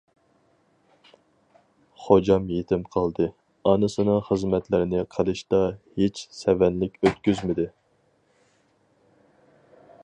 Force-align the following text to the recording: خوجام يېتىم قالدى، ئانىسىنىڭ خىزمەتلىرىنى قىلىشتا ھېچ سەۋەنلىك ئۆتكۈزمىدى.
خوجام 2.05 2.47
يېتىم 2.53 2.87
قالدى، 2.95 3.27
ئانىسىنىڭ 3.73 4.19
خىزمەتلىرىنى 4.31 5.05
قىلىشتا 5.17 5.61
ھېچ 6.01 6.25
سەۋەنلىك 6.41 6.99
ئۆتكۈزمىدى. 7.09 7.69